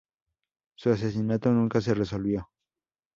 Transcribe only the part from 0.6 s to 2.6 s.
Su asesinato nunca se resolvió.